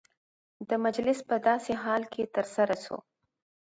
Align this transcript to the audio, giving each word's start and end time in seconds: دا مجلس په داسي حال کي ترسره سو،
دا 0.67 0.75
مجلس 0.85 1.19
په 1.29 1.35
داسي 1.47 1.73
حال 1.83 2.01
کي 2.13 2.23
ترسره 2.35 2.75
سو، 2.85 2.95